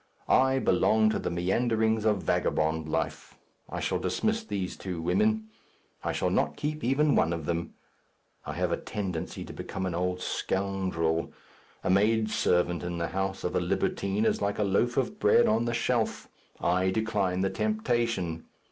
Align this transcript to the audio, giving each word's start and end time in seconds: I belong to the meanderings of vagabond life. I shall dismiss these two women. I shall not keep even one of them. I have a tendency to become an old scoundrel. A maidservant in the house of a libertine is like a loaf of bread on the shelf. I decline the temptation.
I 0.27 0.57
belong 0.57 1.11
to 1.11 1.19
the 1.19 1.29
meanderings 1.29 2.05
of 2.05 2.23
vagabond 2.23 2.89
life. 2.89 3.37
I 3.69 3.79
shall 3.79 3.99
dismiss 3.99 4.43
these 4.43 4.75
two 4.75 4.99
women. 4.99 5.49
I 6.03 6.11
shall 6.11 6.31
not 6.31 6.57
keep 6.57 6.83
even 6.83 7.13
one 7.13 7.31
of 7.31 7.45
them. 7.45 7.75
I 8.43 8.53
have 8.53 8.71
a 8.71 8.77
tendency 8.77 9.45
to 9.45 9.53
become 9.53 9.85
an 9.85 9.93
old 9.93 10.19
scoundrel. 10.19 11.31
A 11.83 11.91
maidservant 11.91 12.81
in 12.81 12.97
the 12.97 13.09
house 13.09 13.43
of 13.43 13.55
a 13.55 13.59
libertine 13.59 14.25
is 14.25 14.41
like 14.41 14.57
a 14.57 14.63
loaf 14.63 14.97
of 14.97 15.19
bread 15.19 15.45
on 15.45 15.65
the 15.65 15.71
shelf. 15.75 16.27
I 16.59 16.89
decline 16.89 17.41
the 17.41 17.51
temptation. 17.51 18.45